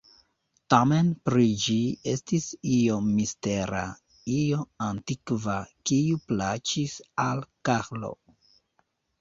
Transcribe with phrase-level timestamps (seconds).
[0.73, 1.75] Tamen pri ĝi
[2.13, 3.83] estis io mistera,
[4.37, 5.59] io antikva,
[5.91, 6.97] kiu plaĉis
[7.29, 8.15] al Karlo.